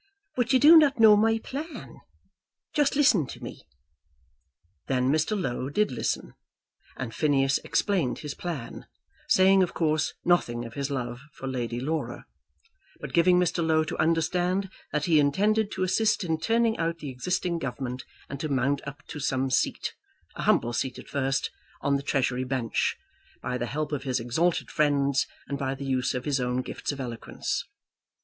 "But 0.35 0.51
you 0.51 0.57
do 0.57 0.77
not 0.79 0.99
know 0.99 1.15
my 1.15 1.37
plan; 1.37 1.99
just 2.73 2.95
listen 2.95 3.27
to 3.27 3.43
me." 3.43 3.67
Then 4.87 5.11
Mr. 5.11 5.39
Low 5.39 5.69
did 5.69 5.91
listen, 5.91 6.33
and 6.97 7.13
Phineas 7.13 7.59
explained 7.59 8.17
his 8.17 8.33
plan, 8.33 8.87
saying, 9.27 9.61
of 9.61 9.75
course, 9.75 10.15
nothing 10.25 10.65
of 10.65 10.73
his 10.73 10.89
love 10.89 11.21
for 11.35 11.45
Lady 11.47 11.79
Laura, 11.79 12.25
but 12.99 13.13
giving 13.13 13.37
Mr. 13.39 13.63
Low 13.63 13.83
to 13.83 13.97
understand 14.01 14.71
that 14.91 15.05
he 15.05 15.19
intended 15.19 15.71
to 15.73 15.83
assist 15.83 16.23
in 16.23 16.39
turning 16.39 16.79
out 16.79 16.97
the 16.97 17.09
existing 17.11 17.59
Government 17.59 18.03
and 18.27 18.39
to 18.39 18.49
mount 18.49 18.81
up 18.87 19.05
to 19.09 19.19
some 19.19 19.51
seat, 19.51 19.93
a 20.35 20.41
humble 20.41 20.73
seat 20.73 20.97
at 20.97 21.09
first, 21.09 21.51
on 21.81 21.95
the 21.95 22.01
Treasury 22.01 22.43
bench, 22.43 22.97
by 23.39 23.55
the 23.55 23.67
help 23.67 23.91
of 23.91 24.01
his 24.01 24.19
exalted 24.19 24.71
friends 24.71 25.27
and 25.47 25.59
by 25.59 25.75
the 25.75 25.85
use 25.85 26.15
of 26.15 26.25
his 26.25 26.39
own 26.39 26.63
gifts 26.63 26.91
of 26.91 26.99
eloquence. 26.99 27.65